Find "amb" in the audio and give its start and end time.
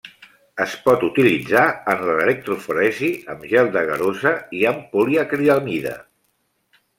3.35-3.45, 4.71-4.89